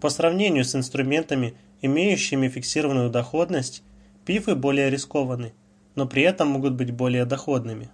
По 0.00 0.08
сравнению 0.08 0.64
с 0.64 0.76
инструментами, 0.76 1.54
имеющими 1.82 2.48
фиксированную 2.48 3.10
доходность, 3.10 3.82
ПИФы 4.24 4.54
более 4.54 4.90
рискованы, 4.90 5.52
но 5.94 6.06
при 6.06 6.22
этом 6.22 6.48
могут 6.48 6.74
быть 6.74 6.90
более 6.90 7.24
доходными. 7.24 7.90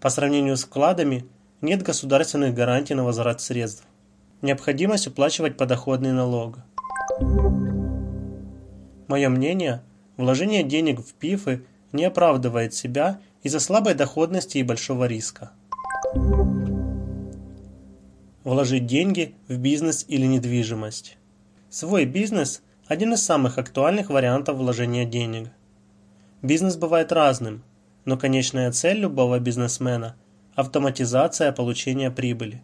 По 0.00 0.10
сравнению 0.10 0.56
с 0.56 0.64
вкладами, 0.64 1.24
нет 1.60 1.82
государственных 1.82 2.54
гарантий 2.54 2.94
на 2.94 3.04
возврат 3.04 3.40
средств. 3.40 3.84
Необходимость 4.42 5.06
уплачивать 5.06 5.56
подоходный 5.56 6.12
налог. 6.12 6.58
Мое 9.08 9.28
мнение, 9.28 9.82
вложение 10.16 10.62
денег 10.62 11.00
в 11.00 11.14
ПИФы 11.14 11.64
не 11.92 12.04
оправдывает 12.04 12.74
себя 12.74 13.20
из-за 13.42 13.60
слабой 13.60 13.94
доходности 13.94 14.58
и 14.58 14.62
большого 14.62 15.06
риска. 15.06 15.52
Вложить 18.44 18.86
деньги 18.86 19.34
в 19.48 19.56
бизнес 19.56 20.04
или 20.08 20.26
недвижимость. 20.26 21.16
Свой 21.78 22.06
бизнес– 22.06 22.62
один 22.86 23.12
из 23.12 23.22
самых 23.22 23.58
актуальных 23.58 24.08
вариантов 24.08 24.56
вложения 24.56 25.04
денег. 25.04 25.50
Бизнес 26.40 26.74
бывает 26.74 27.12
разным, 27.12 27.64
но 28.06 28.16
конечная 28.16 28.72
цель 28.72 29.00
любого 29.00 29.38
бизнесмена– 29.40 30.16
автоматизация 30.54 31.52
получения 31.52 32.10
прибыли. 32.10 32.62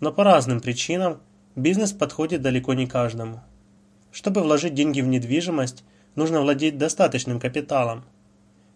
Но 0.00 0.10
по 0.10 0.24
разным 0.24 0.58
причинам 0.58 1.20
бизнес 1.54 1.92
подходит 1.92 2.42
далеко 2.42 2.74
не 2.74 2.88
каждому. 2.88 3.44
Чтобы 4.10 4.40
вложить 4.40 4.74
деньги 4.74 5.02
в 5.02 5.06
недвижимость, 5.06 5.84
нужно 6.16 6.40
владеть 6.40 6.78
достаточным 6.78 7.38
капиталом. 7.38 8.06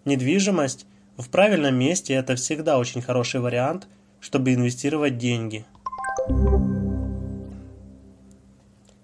Недвижимость 0.04 0.86
в 1.16 1.28
правильном 1.28 1.74
месте– 1.74 2.14
это 2.14 2.36
всегда 2.36 2.78
очень 2.78 3.02
хороший 3.02 3.40
вариант, 3.40 3.88
чтобы 4.20 4.54
инвестировать 4.54 5.18
деньги. 5.18 5.66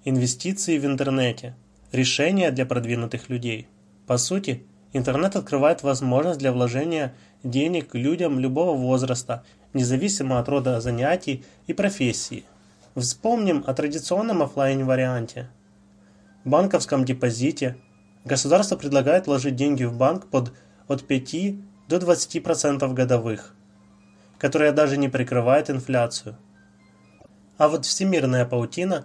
Инвестиции 0.08 0.78
в 0.78 0.86
интернете– 0.86 1.56
решение 1.90 2.52
для 2.52 2.64
продвинутых 2.64 3.28
людей. 3.28 3.66
По 4.06 4.18
сути, 4.18 4.64
интернет 4.92 5.34
открывает 5.34 5.82
возможность 5.82 6.38
для 6.38 6.52
вложения 6.52 7.12
денег 7.42 7.92
людям 7.92 8.38
любого 8.38 8.76
возраста, 8.76 9.42
независимо 9.72 10.38
от 10.38 10.48
рода 10.48 10.80
занятий 10.80 11.44
и 11.66 11.72
профессии. 11.72 12.44
Вспомним 12.94 13.64
о 13.66 13.75
традиционном 13.75 14.44
офлайн 14.44 14.86
варианте. 14.86 15.48
Банковском 16.44 17.04
депозите 17.04 17.76
государство 18.25 18.76
предлагает 18.76 19.26
вложить 19.26 19.56
деньги 19.56 19.82
в 19.82 19.96
банк 19.96 20.28
под 20.28 20.52
от 20.86 21.04
5 21.04 21.56
до 21.88 21.96
20% 21.96 22.92
годовых, 22.94 23.56
которая 24.38 24.70
даже 24.70 24.98
не 24.98 25.08
прикрывает 25.08 25.68
инфляцию. 25.68 26.36
А 27.58 27.66
вот 27.66 27.86
всемирная 27.86 28.44
паутина 28.44 29.04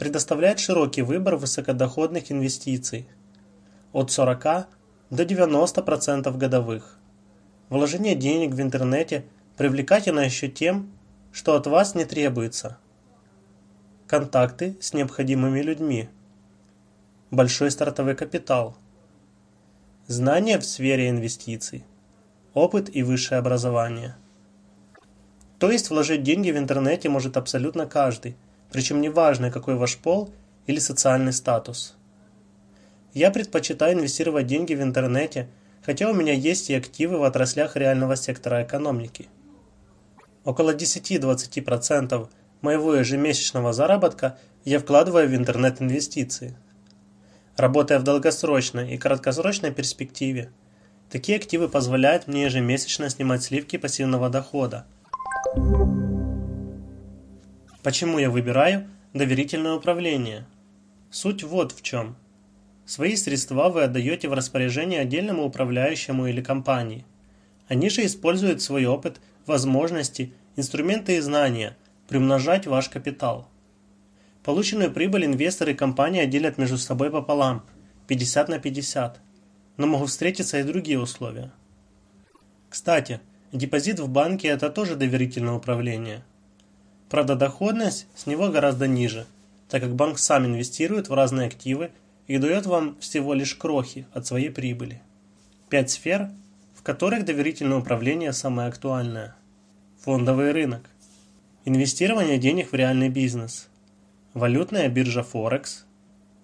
предоставляет 0.00 0.58
широкий 0.58 1.02
выбор 1.02 1.36
высокодоходных 1.36 2.32
инвестиций 2.32 3.06
от 3.92 4.10
40 4.10 4.42
до 5.10 5.24
90% 5.24 6.34
годовых. 6.38 6.96
Вложение 7.68 8.14
денег 8.14 8.54
в 8.54 8.62
интернете 8.62 9.26
привлекательно 9.58 10.20
еще 10.20 10.48
тем, 10.48 10.90
что 11.32 11.54
от 11.54 11.66
вас 11.66 11.94
не 11.94 12.06
требуется. 12.06 12.78
Контакты 14.06 14.78
с 14.80 14.94
необходимыми 14.94 15.60
людьми, 15.60 16.08
большой 17.30 17.70
стартовый 17.70 18.16
капитал, 18.16 18.78
знания 20.06 20.58
в 20.58 20.64
сфере 20.64 21.10
инвестиций, 21.10 21.84
опыт 22.54 22.88
и 22.96 23.02
высшее 23.02 23.38
образование. 23.38 24.16
То 25.58 25.70
есть 25.70 25.90
вложить 25.90 26.22
деньги 26.22 26.50
в 26.50 26.56
интернете 26.56 27.10
может 27.10 27.36
абсолютно 27.36 27.84
каждый, 27.84 28.34
причем 28.72 29.00
неважно, 29.00 29.50
какой 29.50 29.76
ваш 29.76 29.96
пол 29.96 30.30
или 30.66 30.78
социальный 30.78 31.32
статус. 31.32 31.96
Я 33.12 33.30
предпочитаю 33.30 33.94
инвестировать 33.94 34.46
деньги 34.46 34.74
в 34.74 34.82
интернете, 34.82 35.48
хотя 35.84 36.08
у 36.08 36.14
меня 36.14 36.32
есть 36.32 36.70
и 36.70 36.74
активы 36.74 37.18
в 37.18 37.24
отраслях 37.24 37.76
реального 37.76 38.16
сектора 38.16 38.62
экономики. 38.62 39.28
Около 40.44 40.74
10-20% 40.74 42.28
моего 42.60 42.94
ежемесячного 42.94 43.72
заработка 43.72 44.38
я 44.64 44.78
вкладываю 44.78 45.28
в 45.28 45.34
интернет-инвестиции. 45.34 46.56
Работая 47.56 47.98
в 47.98 48.04
долгосрочной 48.04 48.94
и 48.94 48.98
краткосрочной 48.98 49.72
перспективе, 49.72 50.50
Такие 51.10 51.38
активы 51.38 51.68
позволяют 51.68 52.28
мне 52.28 52.44
ежемесячно 52.44 53.10
снимать 53.10 53.42
сливки 53.42 53.76
пассивного 53.76 54.30
дохода. 54.30 54.86
Почему 57.82 58.18
я 58.18 58.30
выбираю 58.30 58.88
доверительное 59.14 59.74
управление? 59.74 60.46
Суть 61.10 61.42
вот 61.42 61.72
в 61.72 61.82
чем. 61.82 62.16
Свои 62.84 63.16
средства 63.16 63.68
вы 63.68 63.84
отдаете 63.84 64.28
в 64.28 64.32
распоряжение 64.32 65.00
отдельному 65.00 65.44
управляющему 65.44 66.26
или 66.26 66.42
компании. 66.42 67.06
Они 67.68 67.88
же 67.88 68.04
используют 68.04 68.60
свой 68.60 68.84
опыт, 68.86 69.20
возможности, 69.46 70.32
инструменты 70.56 71.16
и 71.16 71.20
знания, 71.20 71.76
примножать 72.08 72.66
ваш 72.66 72.88
капитал. 72.88 73.48
Полученную 74.42 74.92
прибыль 74.92 75.26
инвесторы 75.26 75.72
и 75.72 75.76
компания 75.76 76.26
делят 76.26 76.58
между 76.58 76.78
собой 76.78 77.10
пополам, 77.10 77.64
50 78.08 78.48
на 78.48 78.58
50 78.58 79.20
но 79.80 79.86
могут 79.86 80.10
встретиться 80.10 80.60
и 80.60 80.62
другие 80.62 81.00
условия. 81.00 81.50
Кстати, 82.68 83.20
депозит 83.50 83.98
в 83.98 84.10
банке– 84.10 84.48
это 84.48 84.68
тоже 84.68 84.94
доверительное 84.94 85.54
управление. 85.54 86.22
Правда, 87.10 87.34
доходность 87.34 88.06
с 88.14 88.26
него 88.26 88.48
гораздо 88.48 88.86
ниже, 88.86 89.26
так 89.68 89.82
как 89.82 89.94
банк 89.94 90.18
сам 90.18 90.46
инвестирует 90.46 91.08
в 91.08 91.14
разные 91.14 91.48
активы 91.48 91.90
и 92.28 92.38
дает 92.38 92.64
вам 92.64 92.96
всего 93.00 93.34
лишь 93.34 93.54
крохи 93.56 94.06
от 94.14 94.26
своей 94.26 94.48
прибыли. 94.48 95.02
Пять 95.68 95.90
сфер, 95.90 96.30
в 96.74 96.82
которых 96.82 97.24
доверительное 97.26 97.78
управление 97.78 98.32
самое 98.32 98.68
актуальное. 98.68 99.34
Фондовый 100.00 100.52
рынок. 100.52 100.88
Инвестирование 101.64 102.38
денег 102.38 102.72
в 102.72 102.74
реальный 102.74 103.08
бизнес. 103.08 103.68
Валютная 104.32 104.88
биржа 104.88 105.22
Форекс. 105.22 105.84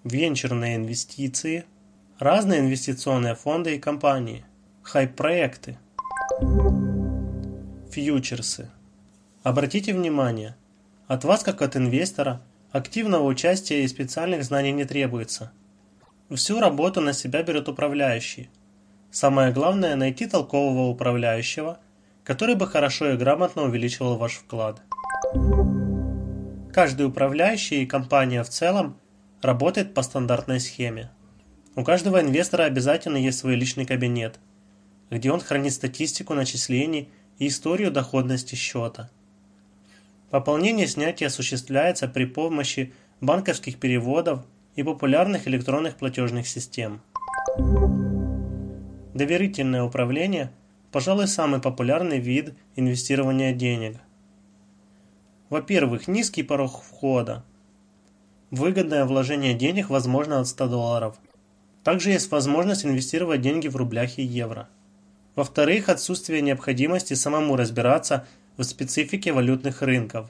Венчурные 0.03 0.75
инвестиции– 0.75 1.65
разные 2.19 2.61
инвестиционные 2.61 3.35
фонды 3.35 3.75
и 3.75 3.79
компании, 3.79 4.45
хайп-проекты, 4.83 5.77
фьючерсы. 7.91 8.69
Обратите 9.47 9.93
внимание, 9.93 10.57
от 11.07 11.23
вас, 11.23 11.41
как 11.41 11.61
от 11.61 11.77
инвестора, 11.77 12.41
активного 12.73 13.23
участия 13.23 13.85
и 13.85 13.87
специальных 13.87 14.43
знаний 14.43 14.73
не 14.73 14.83
требуется. 14.83 15.53
Всю 16.29 16.59
работу 16.59 16.99
на 16.99 17.13
себя 17.13 17.43
берет 17.43 17.69
управляющий. 17.69 18.49
Самое 19.09 19.53
главное– 19.53 19.95
найти 19.95 20.27
толкового 20.27 20.89
управляющего, 20.89 21.79
который 22.25 22.55
бы 22.55 22.67
хорошо 22.67 23.13
и 23.13 23.15
грамотно 23.15 23.63
увеличивал 23.63 24.17
ваш 24.17 24.33
вклад. 24.33 24.81
Каждый 26.73 27.05
управляющий 27.05 27.83
и 27.83 27.85
компания 27.85 28.43
в 28.43 28.49
целом 28.49 28.97
работает 29.41 29.93
по 29.93 30.01
стандартной 30.01 30.59
схеме. 30.59 31.09
У 31.73 31.85
каждого 31.85 32.19
инвестора 32.19 32.63
обязательно 32.63 33.15
есть 33.15 33.39
свой 33.39 33.55
личный 33.55 33.85
кабинет, 33.85 34.41
где 35.09 35.31
он 35.31 35.39
хранит 35.39 35.71
статистику 35.71 36.33
начислений 36.33 37.07
и 37.39 37.47
историю 37.47 37.91
доходности 37.91 38.55
счета. 38.55 39.09
Пополнение 40.29 40.87
снятия 40.87 41.27
осуществляется 41.27 42.07
при 42.07 42.25
помощи 42.25 42.93
банковских 43.21 43.79
переводов 43.79 44.45
и 44.75 44.83
популярных 44.83 45.47
электронных 45.47 45.95
платежных 45.95 46.47
систем. 46.47 47.01
Доверительное 49.13 49.83
управление– 49.83 50.51
пожалуй, 50.91 51.27
самый 51.27 51.61
популярный 51.61 52.19
вид 52.19 52.53
инвестирования 52.75 53.53
денег. 53.53 53.97
Во-первых, 55.49 56.07
низкий 56.07 56.43
порог 56.43 56.81
входа. 56.81 57.43
Выгодное 58.51 59.05
вложение 59.05 59.53
денег 59.53 59.89
возможно 59.89 60.39
от 60.39 60.47
100 60.47 60.67
долларов. 60.67 61.17
Также 61.83 62.11
есть 62.11 62.31
возможность 62.31 62.85
инвестировать 62.85 63.41
деньги 63.41 63.67
в 63.67 63.75
рублях 63.75 64.17
и 64.17 64.23
евро. 64.23 64.67
Во-вторых, 65.35 65.89
отсутствие 65.89 66.41
необходимости 66.41 67.13
самому 67.13 67.55
разбираться 67.55 68.25
в 68.57 68.63
специфике 68.63 69.31
валютных 69.31 69.81
рынков. 69.81 70.29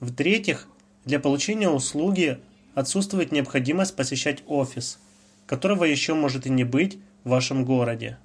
В-третьих, 0.00 0.68
для 1.04 1.20
получения 1.20 1.68
услуги 1.68 2.40
отсутствует 2.74 3.32
необходимость 3.32 3.94
посещать 3.94 4.42
офис, 4.46 4.98
которого 5.46 5.84
еще 5.84 6.14
может 6.14 6.46
и 6.46 6.50
не 6.50 6.64
быть 6.64 6.98
в 7.22 7.30
вашем 7.30 7.64
городе. 7.64 8.18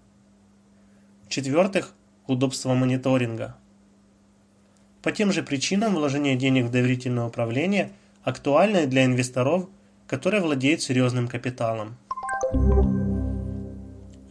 В-четвертых, 1.27 1.93
удобство 2.27 2.73
мониторинга. 2.73 3.55
По 5.03 5.11
тем 5.11 5.31
же 5.31 5.43
причинам 5.43 5.95
вложение 5.95 6.35
денег 6.35 6.65
в 6.65 6.71
доверительное 6.71 7.25
управление 7.25 7.91
актуально 8.23 8.85
для 8.87 9.05
инвесторов, 9.05 9.69
которые 10.07 10.41
владеют 10.41 10.81
серьезным 10.81 11.27
капиталом. 11.27 11.97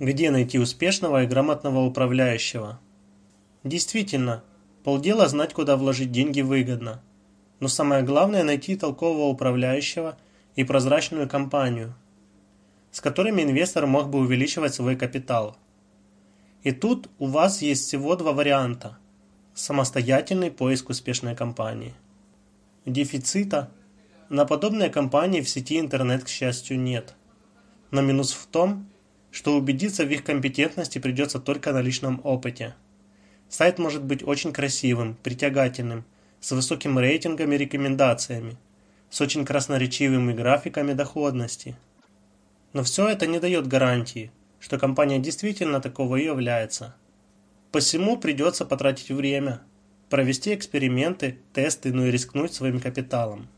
Где 0.00 0.30
найти 0.30 0.58
успешного 0.58 1.22
и 1.22 1.26
грамотного 1.26 1.80
управляющего? 1.80 2.80
Действительно, 3.64 4.44
полдела 4.88 5.28
знать, 5.28 5.52
куда 5.52 5.76
вложить 5.76 6.12
деньги 6.12 6.40
выгодно. 6.40 7.02
Но 7.60 7.68
самое 7.68 8.02
главное 8.02 8.42
найти 8.42 8.74
толкового 8.74 9.26
управляющего 9.26 10.16
и 10.56 10.64
прозрачную 10.64 11.28
компанию, 11.28 11.94
с 12.90 13.02
которыми 13.02 13.42
инвестор 13.42 13.86
мог 13.86 14.08
бы 14.08 14.20
увеличивать 14.20 14.72
свой 14.72 14.96
капитал. 14.96 15.58
И 16.62 16.72
тут 16.72 17.10
у 17.18 17.26
вас 17.26 17.60
есть 17.60 17.82
всего 17.82 18.16
два 18.16 18.32
варианта. 18.32 18.96
Самостоятельный 19.52 20.50
поиск 20.50 20.88
успешной 20.88 21.36
компании. 21.36 21.92
Дефицита 22.86 23.70
на 24.30 24.46
подобные 24.46 24.88
компании 24.88 25.42
в 25.42 25.50
сети 25.50 25.78
интернет, 25.78 26.24
к 26.24 26.28
счастью, 26.28 26.80
нет. 26.80 27.14
Но 27.90 28.00
минус 28.00 28.32
в 28.32 28.46
том, 28.46 28.88
что 29.32 29.54
убедиться 29.54 30.06
в 30.06 30.10
их 30.10 30.24
компетентности 30.24 30.98
придется 30.98 31.40
только 31.40 31.74
на 31.74 31.82
личном 31.82 32.22
опыте. 32.24 32.74
Сайт 33.48 33.78
может 33.78 34.04
быть 34.04 34.22
очень 34.26 34.52
красивым, 34.52 35.16
притягательным, 35.22 36.04
с 36.40 36.52
высоким 36.52 36.98
рейтингом 36.98 37.52
и 37.52 37.56
рекомендациями, 37.56 38.56
с 39.10 39.20
очень 39.20 39.44
красноречивыми 39.44 40.32
графиками 40.32 40.92
доходности. 40.92 41.76
Но 42.72 42.82
все 42.82 43.08
это 43.08 43.26
не 43.26 43.40
дает 43.40 43.66
гарантии, 43.66 44.30
что 44.60 44.78
компания 44.78 45.18
действительно 45.18 45.80
такого 45.80 46.16
и 46.16 46.24
является. 46.24 46.94
Посему 47.72 48.18
придется 48.18 48.64
потратить 48.64 49.10
время, 49.10 49.62
провести 50.10 50.54
эксперименты, 50.54 51.38
тесты, 51.52 51.92
ну 51.92 52.06
и 52.06 52.10
рискнуть 52.10 52.52
своим 52.52 52.80
капиталом. 52.80 53.48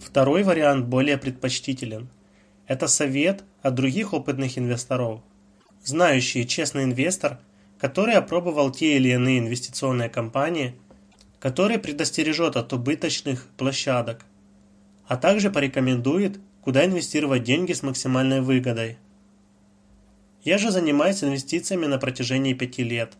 Второй 0.00 0.42
вариант 0.42 0.86
более 0.86 1.18
предпочтителен. 1.18 2.08
Это 2.66 2.86
совет 2.86 3.44
от 3.62 3.74
других 3.74 4.12
опытных 4.12 4.58
инвесторов. 4.58 5.20
Знающий 5.84 6.46
честный 6.46 6.84
инвестор, 6.84 7.38
который 7.80 8.14
опробовал 8.14 8.70
те 8.70 8.96
или 8.96 9.08
иные 9.08 9.38
инвестиционные 9.38 10.10
компании, 10.10 10.74
который 11.38 11.78
предостережет 11.78 12.56
от 12.56 12.72
убыточных 12.74 13.46
площадок, 13.56 14.26
а 15.06 15.16
также 15.16 15.50
порекомендует, 15.50 16.38
куда 16.60 16.84
инвестировать 16.84 17.42
деньги 17.42 17.72
с 17.72 17.82
максимальной 17.82 18.42
выгодой. 18.42 18.98
Я 20.44 20.58
же 20.58 20.70
занимаюсь 20.70 21.24
инвестициями 21.24 21.86
на 21.86 21.98
протяжении 21.98 22.52
пяти 22.52 22.84
лет. 22.84 23.14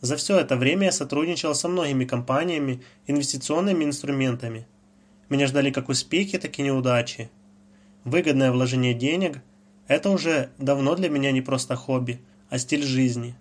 За 0.00 0.16
все 0.16 0.38
это 0.38 0.56
время 0.56 0.86
я 0.86 0.92
сотрудничал 0.92 1.56
со 1.56 1.66
многими 1.68 2.04
компаниями, 2.04 2.82
инвестиционными 3.08 3.84
инструментами. 3.84 4.66
Меня 5.28 5.48
ждали 5.48 5.72
как 5.72 5.88
успехи, 5.88 6.38
так 6.38 6.56
и 6.58 6.62
неудачи. 6.62 7.30
Выгодное 8.04 8.52
вложение 8.52 8.94
денег– 8.94 9.38
это 9.88 10.10
уже 10.10 10.50
давно 10.56 10.94
для 10.94 11.08
меня 11.08 11.32
не 11.32 11.40
просто 11.40 11.74
хобби, 11.74 12.20
а 12.48 12.58
стиль 12.58 12.84
жизни. 12.84 13.34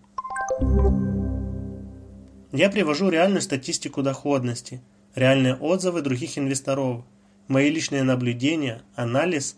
Я 2.51 2.69
привожу 2.71 3.09
реальную 3.09 3.41
статистику 3.41 4.01
доходности, 4.01 4.81
реальные 5.13 5.53
отзывы 5.55 6.01
других 6.01 6.39
инвесторов, 6.39 7.03
мои 7.47 7.69
личные 7.69 8.01
наблюдения, 8.01 8.81
анализ, 8.95 9.55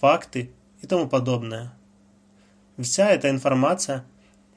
факты 0.00 0.52
и 0.82 0.86
тому 0.86 1.08
подобное. 1.08 1.72
Вся 2.78 3.10
эта 3.10 3.28
информация 3.28 4.04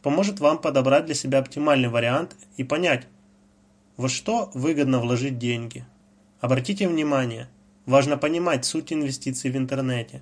поможет 0.04 0.40
вам 0.40 0.60
подобрать 0.60 1.06
для 1.06 1.16
себя 1.16 1.40
оптимальный 1.40 1.90
вариант 1.90 2.36
и 2.58 2.64
понять, 2.64 3.08
во 3.98 4.10
что 4.10 4.52
выгодно 4.54 5.00
вложить 5.00 5.40
деньги. 5.40 5.88
Обратите 6.40 6.88
внимание, 6.88 7.50
важно 7.88 8.16
понимать 8.16 8.64
суть 8.64 8.94
инвестиций 8.94 9.50
в 9.50 9.58
интернете. 9.58 10.22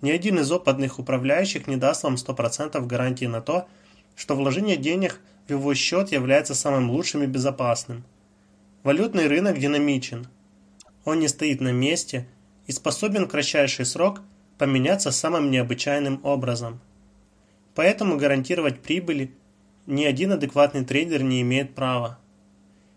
Ни 0.00 0.10
один 0.10 0.38
из 0.38 0.50
опытных 0.50 0.98
управляющих 0.98 1.66
не 1.66 1.76
даст 1.76 2.02
вам 2.02 2.14
100% 2.14 2.80
гарантии 2.86 3.26
на 3.26 3.42
то, 3.42 3.68
что 4.16 4.34
вложение 4.34 4.76
денег 4.76 5.20
в 5.46 5.50
его 5.50 5.74
счет 5.74 6.12
является 6.12 6.54
самым 6.54 6.90
лучшим 6.90 7.22
и 7.22 7.26
безопасным. 7.26 8.04
Валютный 8.82 9.26
рынок 9.26 9.58
динамичен. 9.58 10.28
Он 11.04 11.18
не 11.18 11.28
стоит 11.28 11.60
на 11.60 11.72
месте 11.72 12.26
и 12.66 12.72
способен 12.72 13.26
в 13.26 13.28
кратчайший 13.28 13.86
срок 13.86 14.20
поменяться 14.58 15.10
самым 15.10 15.50
необычайным 15.50 16.20
образом– 16.24 16.80
Поэтому 17.74 18.16
гарантировать 18.16 18.80
прибыли 18.80 19.32
ни 19.86 20.04
один 20.04 20.32
адекватный 20.32 20.84
трейдер 20.84 21.22
не 21.22 21.40
имеет 21.40 21.74
права. 21.74 22.18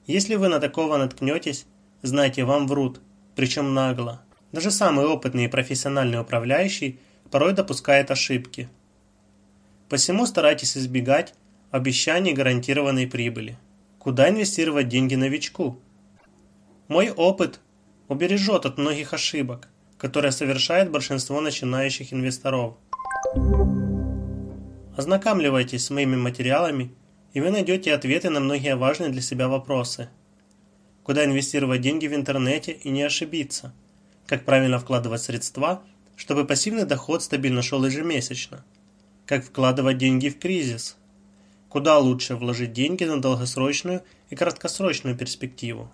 Если 0.06 0.36
вы 0.36 0.49
на 0.49 0.60
такого 0.60 0.97
наткнетесь, 0.97 1.65
знайте, 2.01 2.43
вам 2.43 2.67
врут, 2.67 3.01
причем 3.36 3.73
нагло. 3.73 4.21
Даже 4.51 4.71
самый 4.71 5.06
опытный 5.06 5.45
и 5.45 5.49
профессиональный 5.49 6.19
управляющий 6.19 6.99
порой 7.32 7.54
допускает 7.54 8.12
ошибки. 8.12 8.69
Посему 9.88 10.26
старайтесь 10.26 10.76
избегать 10.78 11.36
обещаний 11.69 12.34
гарантированной 12.34 13.06
прибыли. 13.06 13.58
Куда 14.00 14.30
инвестировать 14.30 14.88
деньги 14.88 15.13
новичку? 15.13 15.80
Мой 16.88 17.12
опыт 17.12 17.60
убережет 18.08 18.65
от 18.65 18.80
многих 18.80 19.13
ошибок, 19.13 19.69
которые 20.00 20.32
совершает 20.32 20.89
большинство 20.89 21.39
начинающих 21.39 22.13
инвесторов. 22.13 22.78
Ознакомливайтесь 24.98 25.86
с 25.86 25.89
моими 25.91 26.15
материалами, 26.15 26.91
и 27.34 27.41
вы 27.41 27.52
найдете 27.52 27.93
ответы 27.93 28.32
на 28.32 28.39
многие 28.39 28.76
важные 28.76 29.10
для 29.10 29.21
себя 29.21 29.48
вопросы. 29.48 30.10
Куда 31.04 31.26
инвестировать 31.26 31.82
деньги 31.82 32.08
в 32.08 32.15
интернете 32.15 32.71
и 32.71 32.89
не 32.89 33.04
ошибиться? 33.04 33.71
Как 34.26 34.45
правильно 34.45 34.80
вкладывать 34.80 35.21
средства, 35.21 35.84
чтобы 36.15 36.45
пассивный 36.45 36.86
доход 36.86 37.21
стабильно 37.21 37.62
шел 37.62 37.86
ежемесячно? 37.86 38.63
Как 39.26 39.44
вкладывать 39.44 39.98
деньги 39.98 40.30
в 40.30 40.40
кризис? 40.40 40.98
Куда 41.70 41.98
лучше 41.98 42.36
вложить 42.36 42.74
деньги 42.74 43.04
на 43.04 43.22
долгосрочную 43.22 44.04
и 44.30 44.36
краткосрочную 44.36 45.18
перспективу? 45.18 45.92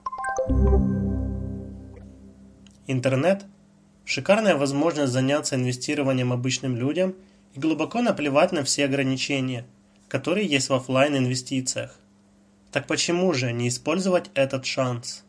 Интернет– 2.88 3.46
шикарная 4.06 4.56
возможность 4.56 5.14
заняться 5.14 5.56
инвестированием 5.56 6.34
обычным 6.34 6.76
людям– 6.76 7.16
и 7.54 7.60
глубоко 7.60 8.02
наплевать 8.02 8.52
на 8.52 8.64
все 8.64 8.86
ограничения, 8.86 9.66
которые 10.08 10.48
есть 10.48 10.70
в 10.70 10.74
офлайн 10.74 11.18
инвестициях. 11.18 11.98
Так 12.72 12.88
почему 12.88 13.34
же 13.34 13.52
не 13.52 13.68
использовать 13.68 14.32
этот 14.34 14.66
шанс? 14.66 15.24